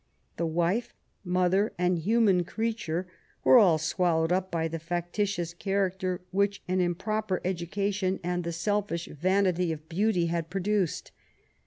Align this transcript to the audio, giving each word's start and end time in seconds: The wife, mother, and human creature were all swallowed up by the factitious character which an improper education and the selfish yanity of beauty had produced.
The 0.37 0.47
wife, 0.47 0.95
mother, 1.23 1.73
and 1.77 1.99
human 1.99 2.43
creature 2.43 3.05
were 3.43 3.59
all 3.59 3.77
swallowed 3.77 4.31
up 4.31 4.49
by 4.49 4.67
the 4.67 4.79
factitious 4.79 5.53
character 5.53 6.21
which 6.31 6.63
an 6.67 6.81
improper 6.81 7.39
education 7.45 8.19
and 8.23 8.43
the 8.43 8.51
selfish 8.51 9.07
yanity 9.07 9.71
of 9.71 9.87
beauty 9.89 10.25
had 10.25 10.49
produced. 10.49 11.11